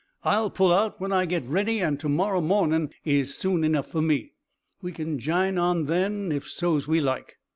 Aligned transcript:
I'll 0.23 0.49
pull 0.49 0.71
out 0.73 0.99
when 0.99 1.11
I 1.11 1.27
git 1.27 1.43
ready, 1.45 1.79
and 1.79 1.99
to 1.99 2.09
morrow 2.09 2.41
mornin' 2.41 2.89
is 3.05 3.35
soon 3.37 3.63
enough 3.63 3.91
fer 3.91 4.01
me. 4.01 4.33
We 4.81 4.93
kin 4.93 5.19
jine 5.19 5.59
on 5.59 5.85
then, 5.85 6.31
if 6.31 6.47
so's 6.49 6.87
we 6.87 6.99
like." 6.99 7.37